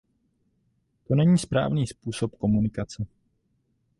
[1.07, 3.05] To není správný způsob komunikace.